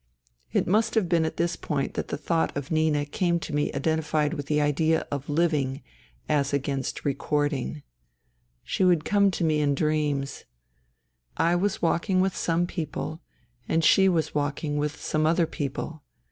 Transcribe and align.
It 0.51 0.65
must 0.65 0.95
have 0.95 1.07
been 1.07 1.25
at 1.25 1.37
this 1.37 1.55
point 1.55 1.93
that 1.93 2.07
the 2.07 2.17
thought 2.17 2.57
of 2.57 2.71
Nina 2.71 3.05
came 3.05 3.39
to 3.41 3.53
me 3.53 3.71
identified 3.71 4.33
with 4.33 4.47
the 4.47 4.59
idea 4.59 5.05
of 5.11 5.29
living 5.29 5.83
as 6.27 6.53
against 6.53 7.05
recording. 7.05 7.83
She 8.63 8.83
would 8.83 9.05
come 9.05 9.29
to 9.29 9.43
me 9.43 9.59
in 9.61 9.75
dreams. 9.75 10.45
I 11.37 11.55
was 11.55 11.83
walking 11.83 12.19
with 12.19 12.35
some 12.35 12.65
people, 12.65 13.21
and 13.69 13.83
she 13.83 14.09
was 14.09 14.33
walking 14.33 14.77
with 14.77 14.99
some 14.99 15.27
other 15.27 15.45
people. 15.45 16.01